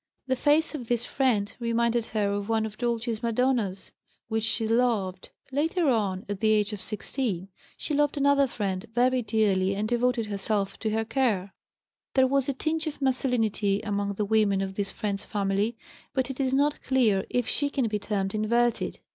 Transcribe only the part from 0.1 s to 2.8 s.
The face of this friend reminded her of one of